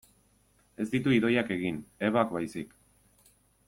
[0.85, 1.79] Ez ditu Idoiak egin,
[2.11, 2.77] Ebak baizik.